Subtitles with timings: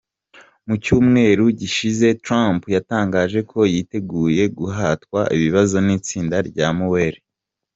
[0.67, 7.15] Mu cyumweru gishize Trump yatangaje ko yiteguye guhatwa ibibazo n’itsinda rya Mueller.